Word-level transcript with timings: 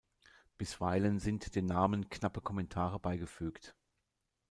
Bisweilen 0.57 1.19
sind 1.19 1.53
den 1.55 1.67
Namen 1.67 2.09
knappe 2.09 2.41
Kommentare 2.41 2.99
beigefügt. 2.99 3.75